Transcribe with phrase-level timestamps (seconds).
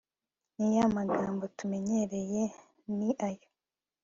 [0.57, 2.43] ni ya magambo tumenyereye,
[2.97, 3.47] ni ayo